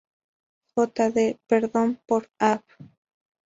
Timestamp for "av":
2.39-2.63